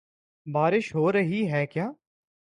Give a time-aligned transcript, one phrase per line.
[0.47, 1.89] بارش ہو رہی ہے کیا؟